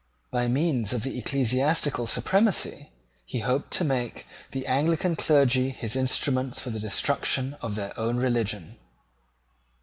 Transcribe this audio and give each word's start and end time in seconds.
By 0.31 0.47
means 0.47 0.93
of 0.93 1.03
the 1.03 1.19
ecclesiastical 1.19 2.07
supremacy 2.07 2.89
he 3.23 3.41
hoped 3.41 3.69
to 3.73 3.83
make 3.83 4.25
the 4.49 4.65
Anglican 4.65 5.15
clergy 5.15 5.69
his 5.69 5.95
instruments 5.95 6.59
for 6.59 6.71
the 6.71 6.79
destruction 6.79 7.55
of 7.61 7.75
their 7.75 7.93
own 7.99 8.17
religion. 8.17 8.77